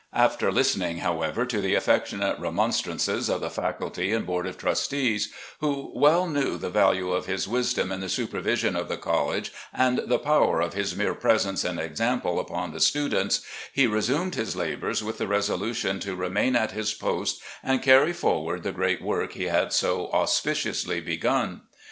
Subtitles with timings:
[0.15, 5.91] After listening, however, to the affectionate remonstrances of the faculty and board of trustees, who
[5.93, 10.17] well knew the value of his wisdom in the supervision of the college and the
[10.17, 13.41] power of his mere presence and example upon the students,
[13.71, 18.63] he restimed his labours with the resolution to remain at his post and carry forward
[18.63, 21.61] the great work he had so auspiciously begun.